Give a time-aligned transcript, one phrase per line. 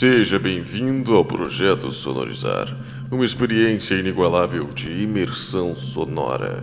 [0.00, 2.74] Seja bem-vindo ao projeto Sonorizar,
[3.12, 6.60] uma experiência inigualável de imersão sonora.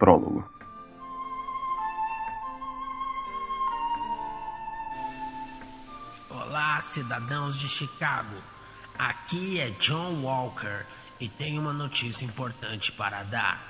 [0.00, 0.50] Prólogo.
[6.30, 8.34] Olá, cidadãos de Chicago.
[8.98, 10.86] Aqui é John Walker
[11.20, 13.60] e tenho uma notícia importante para dar.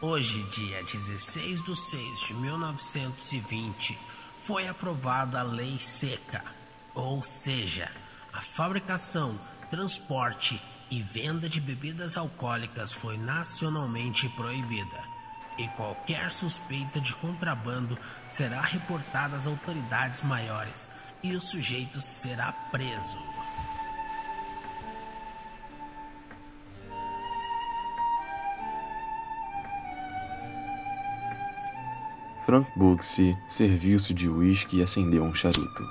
[0.00, 3.98] Hoje, dia 16 de 6 de 1920,
[4.40, 6.44] foi aprovada a Lei Seca,
[6.94, 7.90] ou seja,
[8.32, 9.36] a fabricação,
[9.68, 10.62] transporte
[10.92, 15.05] e venda de bebidas alcoólicas foi nacionalmente proibida.
[15.58, 23.18] E qualquer suspeita de contrabando será reportada às autoridades maiores e o sujeito será preso.
[32.44, 35.82] Frank Bugsy serviu-se de uísque e acendeu um charuto.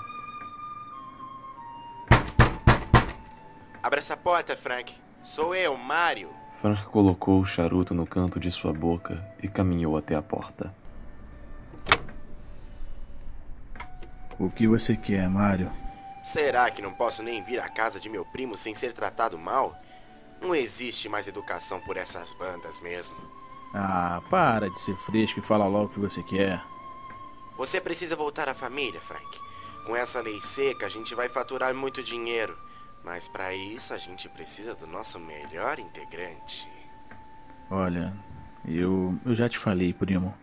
[3.83, 4.93] Abra essa porta, Frank.
[5.21, 6.44] Sou eu, Mário.
[6.61, 10.73] Frank colocou o charuto no canto de sua boca e caminhou até a porta.
[14.37, 15.71] O que você quer, Mário?
[16.23, 19.79] Será que não posso nem vir à casa de meu primo sem ser tratado mal?
[20.41, 23.15] Não existe mais educação por essas bandas mesmo.
[23.73, 26.61] Ah, para de ser fresco e fala logo o que você quer.
[27.57, 29.39] Você precisa voltar à família, Frank.
[29.85, 32.57] Com essa lei seca, a gente vai faturar muito dinheiro.
[33.05, 36.67] Mas para isso, a gente precisa do nosso melhor integrante.
[37.69, 38.11] Olha,
[38.67, 40.33] eu, eu já te falei, primo.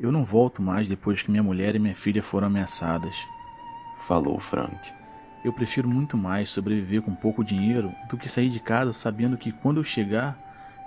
[0.00, 3.14] Eu não volto mais depois que minha mulher e minha filha foram ameaçadas.
[4.06, 4.94] Falou Frank.
[5.44, 9.52] Eu prefiro muito mais sobreviver com pouco dinheiro do que sair de casa sabendo que
[9.52, 10.38] quando eu chegar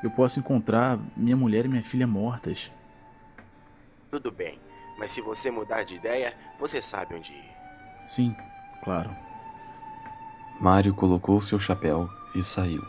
[0.03, 2.71] eu posso encontrar minha mulher e minha filha mortas.
[4.09, 4.59] Tudo bem,
[4.97, 7.51] mas se você mudar de ideia, você sabe onde ir.
[8.07, 8.35] Sim,
[8.83, 9.26] claro.
[10.59, 12.83] Mário colocou seu chapéu e saiu.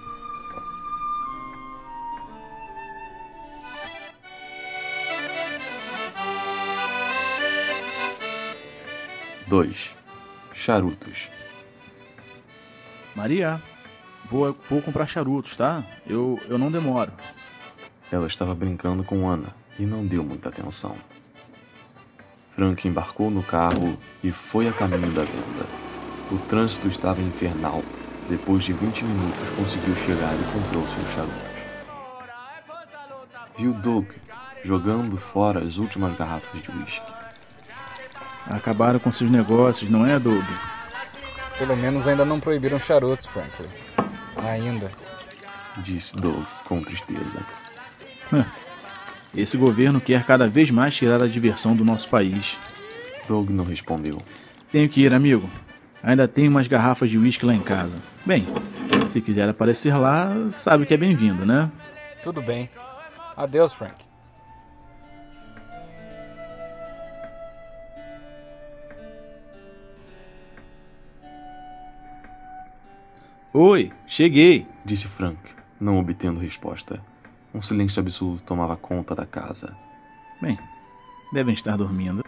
[9.47, 9.97] Dois
[10.55, 11.31] charutos.
[13.15, 13.63] Maria,
[14.31, 15.85] vou, vou comprar charutos, tá?
[16.07, 17.13] Eu, eu não demoro.
[18.11, 20.97] Ela estava brincando com Ana e não deu muita atenção.
[22.55, 25.88] Frank embarcou no carro e foi a caminho da venda.
[26.31, 27.83] O trânsito estava infernal.
[28.29, 31.49] Depois de 20 minutos conseguiu chegar e comprou seus charutos.
[33.57, 34.07] Viu Doug
[34.63, 37.07] jogando fora as últimas garrafas de uísque.
[38.47, 40.45] Acabaram com seus negócios, não é, Doug?
[41.59, 43.67] Pelo menos ainda não proibiram charutos, Franklin.
[44.37, 44.91] Ainda.
[45.79, 47.45] Disse Doug com tristeza.
[49.35, 52.59] Esse governo quer cada vez mais tirar a diversão do nosso país.
[53.27, 54.19] Doug não respondeu.
[54.71, 55.49] Tenho que ir, amigo.
[56.03, 57.97] Ainda tenho umas garrafas de uísque lá em casa.
[58.25, 58.47] Bem,
[59.09, 61.71] se quiser aparecer lá, sabe que é bem-vindo, né?
[62.23, 62.71] Tudo bem.
[63.37, 64.09] Adeus, Frank.
[73.53, 75.39] Oi, cheguei, disse Frank,
[75.81, 77.03] não obtendo resposta.
[77.53, 79.75] Um silêncio absoluto tomava conta da casa.
[80.41, 80.57] Bem,
[81.33, 82.28] devem estar dormindo.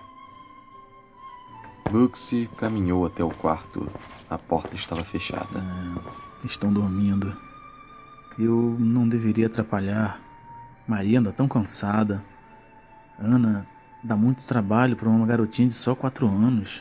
[1.91, 3.91] Buxy caminhou até o quarto.
[4.29, 5.59] A porta estava fechada.
[5.59, 7.37] É, estão dormindo.
[8.39, 10.21] Eu não deveria atrapalhar.
[10.87, 12.25] Maria anda tão cansada.
[13.19, 13.67] Ana
[14.05, 16.81] dá muito trabalho para uma garotinha de só quatro anos.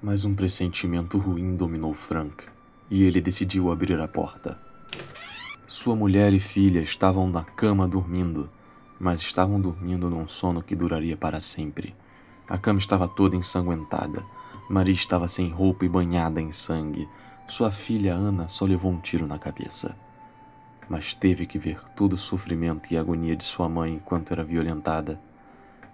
[0.00, 2.44] Mas um pressentimento ruim dominou Frank
[2.88, 4.56] e ele decidiu abrir a porta.
[5.66, 8.48] Sua mulher e filha estavam na cama dormindo,
[9.00, 11.92] mas estavam dormindo num sono que duraria para sempre.
[12.48, 14.24] A cama estava toda ensanguentada.
[14.68, 17.08] Maria estava sem roupa e banhada em sangue.
[17.48, 19.96] Sua filha Ana só levou um tiro na cabeça.
[20.88, 25.20] Mas teve que ver todo o sofrimento e agonia de sua mãe enquanto era violentada.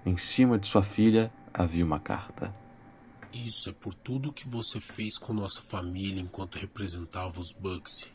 [0.07, 2.55] Em cima de sua filha havia uma carta.
[3.33, 8.13] Isso é por tudo que você fez com nossa família enquanto representava os Bugsy.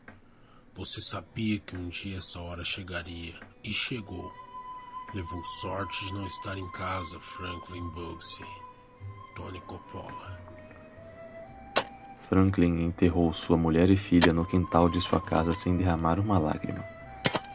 [0.73, 4.31] Você sabia que um dia essa hora chegaria, e chegou.
[5.11, 8.45] Levou sorte de não estar em casa, Franklin Bugsy.
[9.35, 10.39] Tony Coppola.
[12.29, 16.85] Franklin enterrou sua mulher e filha no quintal de sua casa sem derramar uma lágrima.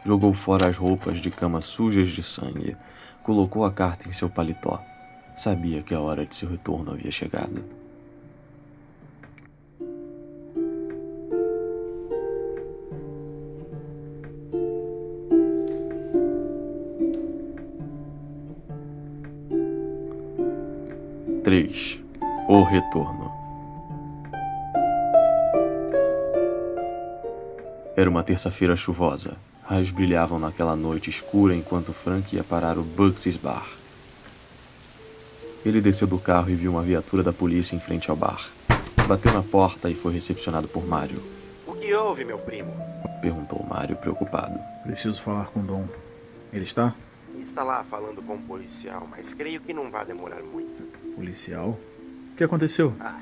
[0.05, 2.75] Jogou fora as roupas de cama sujas de sangue.
[3.23, 4.77] Colocou a carta em seu paletó.
[5.33, 7.63] Sabia que a hora de seu retorno havia chegado.
[22.75, 23.31] Retorno.
[27.95, 29.37] Era uma terça-feira chuvosa.
[29.63, 33.65] Raios brilhavam naquela noite escura enquanto Frank ia parar o Bugs's Bar.
[35.65, 38.49] Ele desceu do carro e viu uma viatura da polícia em frente ao bar.
[39.07, 41.23] Bateu na porta e foi recepcionado por Mário.
[41.65, 42.71] O que houve, meu primo?
[43.21, 44.59] Perguntou Mário, preocupado.
[44.83, 45.87] Preciso falar com o Dom.
[46.51, 46.93] Ele está?
[47.41, 50.83] Está lá falando com o policial, mas creio que não vai demorar muito.
[51.15, 51.79] Policial?
[52.35, 52.93] O que aconteceu?
[52.99, 53.17] Ah,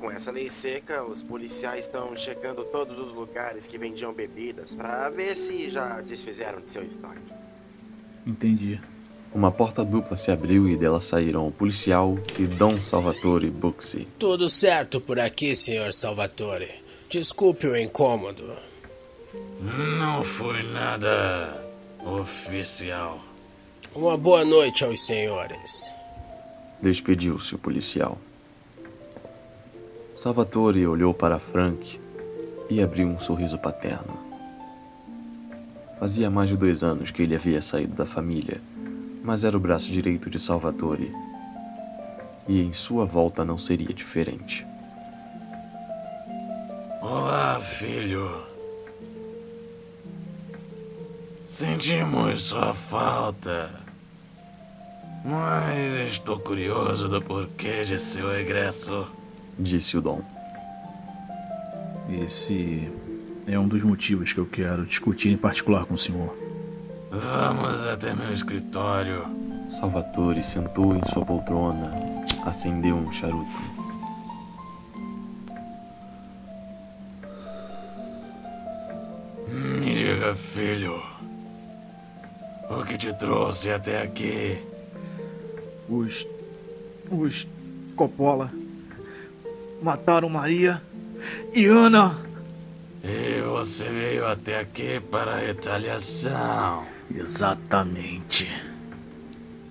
[0.00, 5.10] com essa lei seca, os policiais estão checando todos os lugares que vendiam bebidas para
[5.10, 7.20] ver se já desfizeram de seu estoque.
[8.26, 8.80] Entendi.
[9.34, 14.08] Uma porta dupla se abriu e dela saíram o policial e Dom Salvatore Buxi.
[14.18, 16.82] Tudo certo por aqui, senhor Salvatore.
[17.10, 18.56] Desculpe o incômodo.
[19.60, 21.62] Não foi nada
[22.02, 23.20] oficial.
[23.94, 25.94] Uma boa noite aos senhores.
[26.80, 28.18] Despediu-se o policial.
[30.16, 32.00] Salvatore olhou para Frank
[32.70, 34.18] e abriu um sorriso paterno.
[36.00, 38.58] Fazia mais de dois anos que ele havia saído da família,
[39.22, 41.12] mas era o braço direito de Salvatore.
[42.48, 44.66] E em sua volta não seria diferente.
[47.02, 48.42] Olá, filho.
[51.42, 53.70] Sentimos sua falta.
[55.22, 59.06] Mas estou curioso do porquê de seu regresso.
[59.58, 60.20] Disse o Dom.
[62.22, 62.90] Esse
[63.46, 66.36] é um dos motivos que eu quero discutir em particular com o senhor.
[67.10, 69.24] Vamos até meu escritório.
[69.68, 71.92] Salvatore sentou em sua poltrona,
[72.44, 73.50] acendeu um charuto.
[79.48, 81.02] Me diga, filho.
[82.70, 84.58] O que te trouxe até aqui?
[85.88, 86.26] Os.
[87.10, 87.46] Os.
[87.96, 88.50] Coppola.
[89.82, 90.82] Mataram Maria
[91.54, 92.16] e Ana.
[93.02, 96.84] E você veio até aqui para retaliação.
[97.10, 98.50] Exatamente.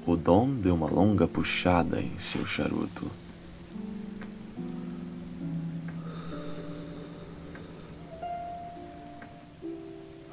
[0.06, 3.12] O Dom deu uma longa puxada em seu charuto.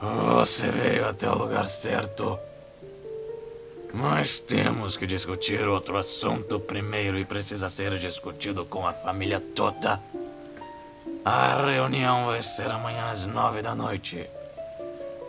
[0.01, 2.39] Você veio até o lugar certo.
[3.93, 10.01] Mas temos que discutir outro assunto primeiro e precisa ser discutido com a família toda.
[11.25, 14.29] A reunião vai ser amanhã às nove da noite.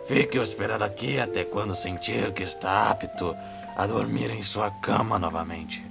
[0.06, 3.36] Fique hospedado aqui até quando sentir que está apto
[3.76, 5.84] a dormir em sua cama novamente.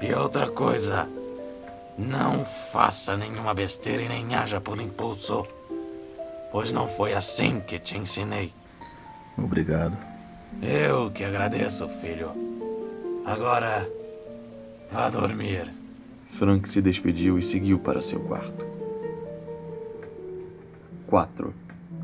[0.00, 1.08] E outra coisa,
[1.98, 5.46] não faça nenhuma besteira e nem haja por impulso,
[6.50, 8.54] pois não foi assim que te ensinei.
[9.36, 10.17] Obrigado.
[10.62, 12.30] Eu que agradeço, filho.
[13.24, 13.88] Agora,
[14.90, 15.68] vá dormir.
[16.38, 18.66] Frank se despediu e seguiu para seu quarto.
[21.06, 21.54] 4.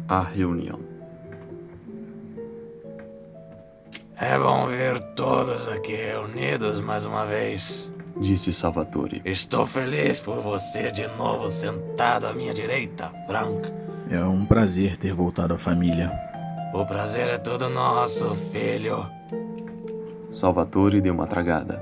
[0.09, 0.81] A reunião.
[4.17, 7.89] É bom ver todos aqui reunidos mais uma vez.
[8.17, 9.21] Disse Salvatore.
[9.25, 13.71] Estou feliz por você de novo sentado à minha direita, Frank.
[14.11, 16.13] É um prazer ter voltado à família.
[16.75, 19.07] O prazer é todo nosso, filho.
[20.33, 21.81] Salvatore deu uma tragada.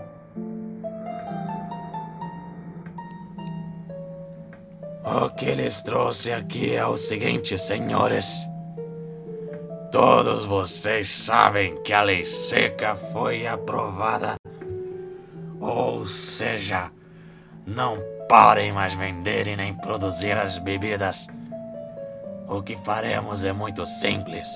[5.02, 8.46] O que lhes trouxe aqui é o seguinte, senhores.
[9.90, 14.34] Todos vocês sabem que a lei seca foi aprovada.
[15.58, 16.90] Ou seja,
[17.66, 17.96] não
[18.28, 21.26] podem mais vender e nem produzir as bebidas.
[22.46, 24.46] O que faremos é muito simples.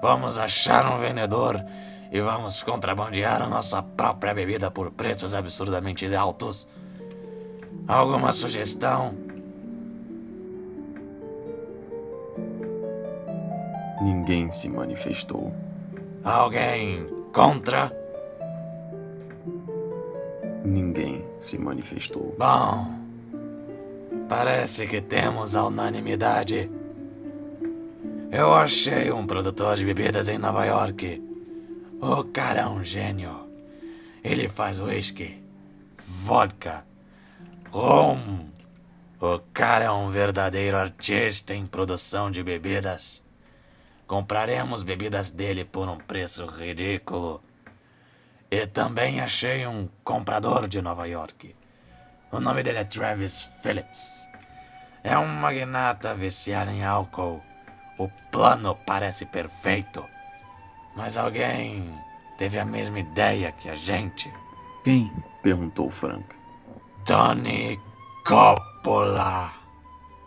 [0.00, 1.62] Vamos achar um vendedor
[2.10, 6.66] e vamos contrabandear a nossa própria bebida por preços absurdamente altos.
[7.86, 9.14] Alguma sugestão?
[14.00, 15.52] Ninguém se manifestou.
[16.22, 17.92] Alguém contra?
[20.64, 22.36] Ninguém se manifestou.
[22.38, 22.86] Bom,
[24.28, 26.70] parece que temos a unanimidade.
[28.30, 31.18] Eu achei um produtor de bebidas em Nova York.
[31.98, 33.48] O cara é um gênio.
[34.22, 35.42] Ele faz whisky,
[36.06, 36.84] vodka,
[37.70, 38.46] rum.
[39.18, 43.22] O cara é um verdadeiro artista em produção de bebidas.
[44.06, 47.42] compraremos bebidas dele por um preço ridículo.
[48.50, 51.54] E também achei um comprador de Nova York.
[52.30, 54.28] O nome dele é Travis Phillips.
[55.02, 57.47] É um magnata viciado em álcool.
[57.98, 60.04] O plano parece perfeito.
[60.94, 61.92] Mas alguém
[62.38, 64.32] teve a mesma ideia que a gente.
[64.84, 65.12] Quem?
[65.42, 66.24] perguntou Frank.
[67.04, 67.78] Tony
[68.24, 69.52] Coppola.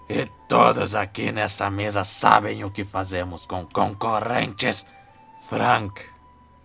[0.09, 4.85] E todos aqui nessa mesa sabem o que fazemos com concorrentes.
[5.47, 6.01] Frank,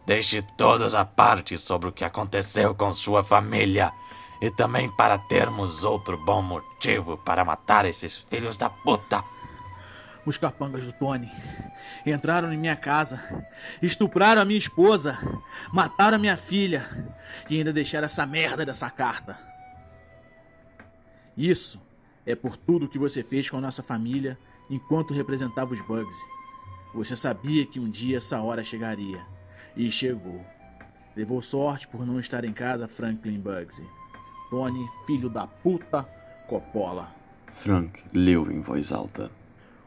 [0.04, 3.92] deixe todos a parte sobre o que aconteceu com sua família.
[4.40, 9.22] E também para termos outro bom motivo para matar esses filhos da puta.
[10.26, 11.30] Os capangas do Tony
[12.04, 13.46] entraram em minha casa,
[13.80, 15.16] estupraram a minha esposa,
[15.72, 16.84] mataram a minha filha
[17.48, 19.38] e ainda deixaram essa merda dessa carta.
[21.36, 21.80] Isso
[22.26, 24.36] é por tudo que você fez com a nossa família
[24.68, 26.16] enquanto representava os Bugs.
[26.92, 29.24] Você sabia que um dia essa hora chegaria.
[29.76, 30.44] E chegou.
[31.14, 33.86] Levou sorte por não estar em casa, Franklin Bugsy.
[34.50, 36.02] Tony, filho da puta,
[36.48, 37.14] Coppola.
[37.52, 39.30] Frank leu em voz alta.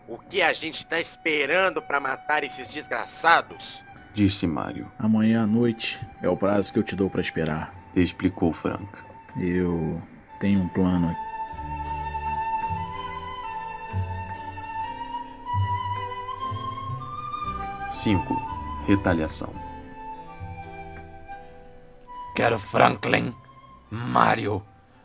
[0.10, 3.84] O que a gente tá esperando para matar esses desgraçados?
[4.16, 4.92] Disse Mário.
[4.98, 7.76] Amanhã à noite é o prazo que eu te dou para esperar.
[7.96, 8.88] Explicou Frank.
[9.40, 10.02] Eu
[10.40, 11.30] tenho um plano aqui.
[17.92, 18.34] Cinco.
[18.88, 19.54] Retaliação.
[22.36, 23.36] Quero Franklin,
[23.92, 24.64] Mário,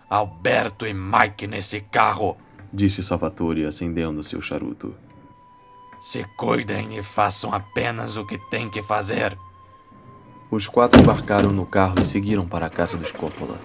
[0.09, 2.39] Alberto e Mike nesse carro.
[2.75, 4.93] Disse Salvatore acendendo seu charuto.
[6.03, 9.39] Se cuidem e façam apenas o que têm que fazer.
[10.51, 13.61] Os quatro embarcaram no carro e seguiram para a casa dos Coppola.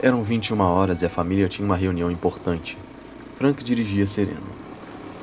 [0.00, 2.76] Eram 21 horas e a família tinha uma reunião importante.
[3.38, 4.48] Frank dirigia sereno.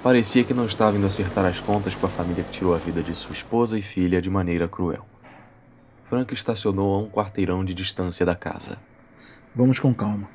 [0.02, 3.04] Parecia que não estava indo acertar as contas com a família que tirou a vida
[3.04, 5.06] de sua esposa e filha de maneira cruel.
[6.10, 8.80] Frank estacionou a um quarteirão de distância da casa.
[9.54, 10.30] Vamos com calma.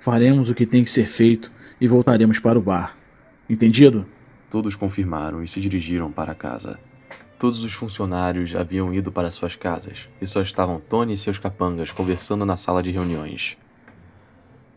[0.00, 2.96] Faremos o que tem que ser feito e voltaremos para o bar.
[3.50, 4.06] Entendido?
[4.48, 6.78] Todos confirmaram e se dirigiram para casa.
[7.40, 11.90] Todos os funcionários haviam ido para suas casas e só estavam Tony e seus capangas
[11.90, 13.56] conversando na sala de reuniões.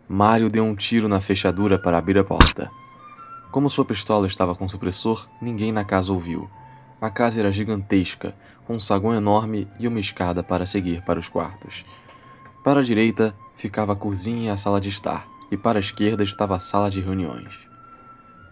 [0.09, 2.71] Mário deu um tiro na fechadura para abrir a porta.
[3.51, 6.49] Como sua pistola estava com supressor, ninguém na casa ouviu.
[6.99, 8.33] A casa era gigantesca,
[8.65, 11.85] com um saguão enorme e uma escada para seguir para os quartos.
[12.63, 16.23] Para a direita ficava a cozinha e a sala de estar, e para a esquerda
[16.23, 17.57] estava a sala de reuniões.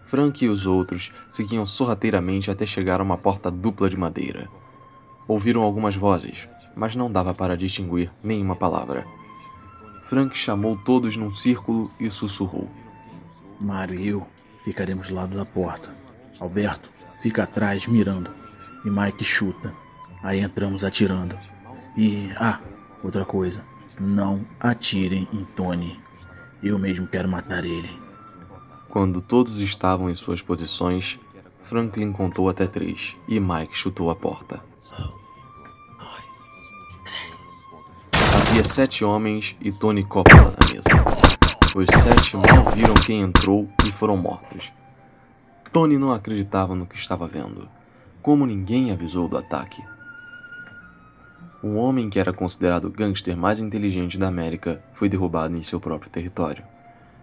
[0.06, 4.48] Frank e os outros seguiam sorrateiramente até chegar a uma porta dupla de madeira.
[5.26, 6.46] Ouviram algumas vozes,
[6.76, 9.06] mas não dava para distinguir nenhuma palavra.
[10.08, 12.68] Frank chamou todos num círculo e sussurrou.
[13.60, 14.26] Mário e eu
[14.64, 15.94] ficaremos do lado da porta.
[16.38, 16.88] Alberto
[17.22, 18.30] fica atrás mirando.
[18.84, 19.74] E Mike chuta.
[20.22, 21.38] Aí entramos atirando.
[21.96, 22.30] E.
[22.36, 22.60] Ah,
[23.02, 23.64] outra coisa.
[23.98, 25.98] Não atirem em Tony.
[26.64, 27.90] Eu mesmo quero matar ele.
[28.88, 31.18] Quando todos estavam em suas posições,
[31.66, 34.62] Franklin contou até três e Mike chutou a porta.
[38.14, 40.88] Havia sete homens e Tony Coppola na mesa.
[41.74, 44.72] Os sete mal viram quem entrou e foram mortos.
[45.70, 47.68] Tony não acreditava no que estava vendo.
[48.22, 49.84] Como ninguém avisou do ataque.
[51.64, 55.80] O homem que era considerado o gangster mais inteligente da América foi derrubado em seu
[55.80, 56.62] próprio território.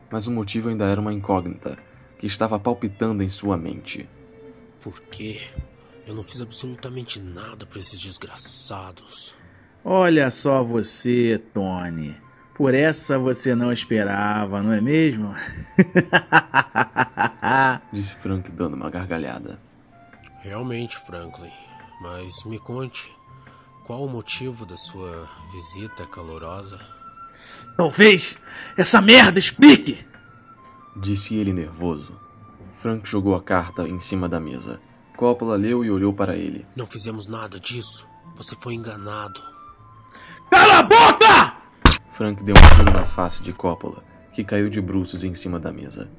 [0.09, 1.77] Mas o motivo ainda era uma incógnita
[2.17, 4.09] que estava palpitando em sua mente.
[4.81, 5.41] Por quê?
[6.07, 9.35] Eu não fiz absolutamente nada para esses desgraçados.
[9.85, 12.17] Olha só você, Tony.
[12.55, 15.35] Por essa você não esperava, não é mesmo?
[17.93, 19.59] Disse Frank dando uma gargalhada.
[20.39, 21.51] Realmente, Franklin.
[22.01, 23.11] Mas me conte,
[23.91, 26.79] qual o motivo da sua visita calorosa?
[27.75, 28.37] Talvez
[28.77, 29.99] essa merda explique!
[30.95, 32.17] Disse ele nervoso.
[32.81, 34.79] Frank jogou a carta em cima da mesa.
[35.17, 36.65] Coppola leu e olhou para ele.
[36.73, 38.07] Não fizemos nada disso.
[38.37, 39.41] Você foi enganado.
[40.49, 41.57] Cala a boca!
[42.15, 44.01] Frank deu um tiro na face de Coppola,
[44.33, 46.09] que caiu de bruços em cima da mesa.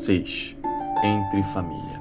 [0.00, 0.56] Seis.
[1.04, 2.00] Entre família.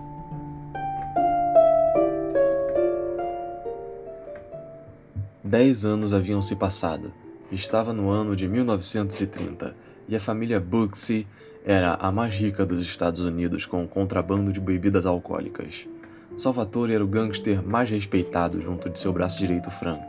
[5.43, 7.11] Dez anos haviam se passado.
[7.51, 9.75] Estava no ano de 1930
[10.07, 11.27] e a família Buxy
[11.65, 15.85] era a mais rica dos Estados Unidos com o contrabando de bebidas alcoólicas.
[16.37, 20.07] Salvatore era o gangster mais respeitado junto de seu braço direito Frank,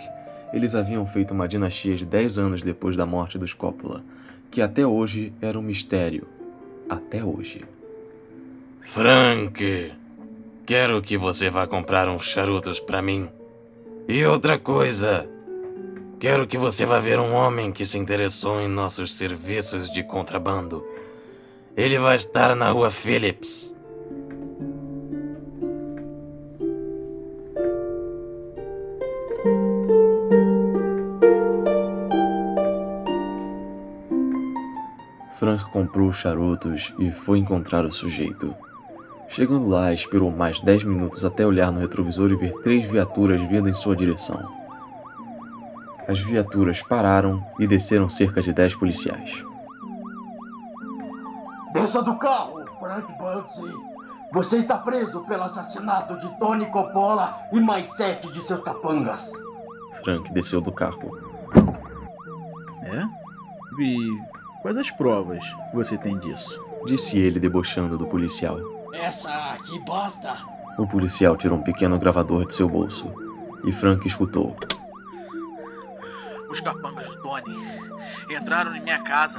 [0.53, 4.01] Eles haviam feito uma dinastia de 10 anos depois da morte dos Coppola,
[4.49, 6.25] que até hoje era um mistério.
[6.89, 7.65] Até hoje.
[8.83, 9.93] Frank,
[10.67, 13.29] quero que você vá comprar uns charutos para mim.
[14.09, 15.27] E outra coisa,
[16.19, 20.85] quero que você vá ver um homem que se interessou em nossos serviços de contrabando.
[21.77, 23.75] Ele vai estar na rua Phillips.
[35.39, 38.55] Frank comprou os charutos e foi encontrar o sujeito.
[39.31, 43.69] Chegando lá, esperou mais 10 minutos até olhar no retrovisor e ver três viaturas vindo
[43.69, 44.43] em sua direção.
[46.09, 49.45] As viaturas pararam e desceram cerca de 10 policiais.
[51.73, 53.73] Desça do carro, Frank Bugsy.
[54.33, 59.33] Você está preso pelo assassinato de Tony Coppola e mais sete de seus capangas.
[60.03, 61.17] Frank desceu do carro.
[62.83, 63.05] É?
[63.81, 64.19] E
[64.61, 66.70] quais as provas você tem disso?
[66.87, 68.59] Disse ele debochando do policial.
[68.93, 70.37] Essa aqui basta.
[70.79, 73.13] O policial tirou um pequeno gravador de seu bolso
[73.65, 74.57] e Frank escutou.
[76.51, 77.57] Os capangas do Tony
[78.31, 79.39] entraram em minha casa,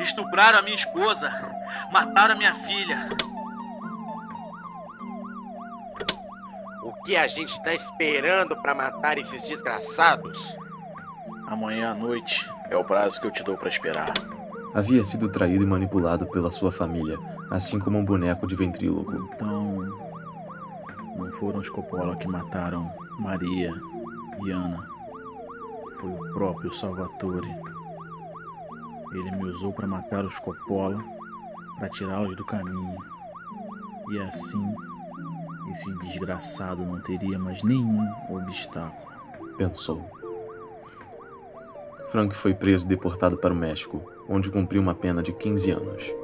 [0.00, 1.30] estupraram a minha esposa,
[1.90, 3.08] mataram a minha filha.
[6.82, 10.56] O que a gente tá esperando para matar esses desgraçados?
[11.46, 14.12] Amanhã à noite é o prazo que eu te dou para esperar.
[14.74, 17.16] Havia sido traído e manipulado pela sua família,
[17.48, 19.14] assim como um boneco de ventríloco.
[19.32, 19.76] Então,
[21.16, 22.90] não foram os Coppola que mataram
[23.20, 23.72] Maria
[24.44, 24.84] e Ana.
[26.00, 27.48] Foi o próprio Salvatore.
[29.12, 31.02] Ele me usou para matar os Coppola,
[31.78, 32.96] para tirá-los do caminho.
[34.10, 34.74] E assim,
[35.70, 39.14] esse desgraçado não teria mais nenhum obstáculo.
[39.56, 40.23] Pensou.
[42.14, 46.23] Frank foi preso e deportado para o México, onde cumpriu uma pena de 15 anos.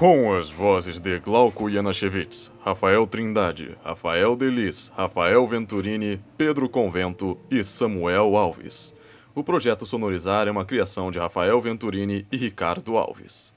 [0.00, 7.62] Com as vozes de Glauco Janachevitz, Rafael Trindade, Rafael Delis, Rafael Venturini, Pedro Convento e
[7.62, 8.94] Samuel Alves.
[9.34, 13.52] O projeto Sonorizar é uma criação de Rafael Venturini e Ricardo Alves.